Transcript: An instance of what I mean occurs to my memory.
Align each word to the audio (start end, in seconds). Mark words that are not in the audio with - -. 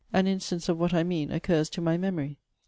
An 0.11 0.25
instance 0.25 0.67
of 0.67 0.79
what 0.79 0.95
I 0.95 1.03
mean 1.03 1.31
occurs 1.31 1.69
to 1.69 1.79
my 1.79 1.95
memory. 1.95 2.39